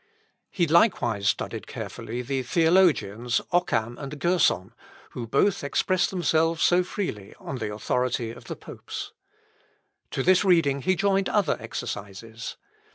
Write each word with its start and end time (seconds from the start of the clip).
He 0.49 0.65
likewise 0.65 1.31
carefully 1.31 1.61
studied 1.61 2.25
the 2.27 2.41
theologians, 2.41 3.39
Occam 3.53 3.99
and 3.99 4.17
Gerson, 4.19 4.73
who 5.11 5.27
both 5.27 5.63
express 5.63 6.07
themselves 6.09 6.63
so 6.63 6.83
freely 6.83 7.35
on 7.39 7.57
the 7.59 7.71
authority 7.71 8.31
of 8.31 8.45
the 8.45 8.55
popes. 8.55 9.13
To 10.09 10.23
this 10.23 10.43
reading 10.43 10.81
he 10.81 10.95
joined 10.95 11.29
other 11.29 11.55
exercises. 11.59 12.57